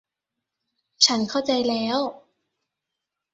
[1.05, 1.99] ฉันเข้าใจแล้ว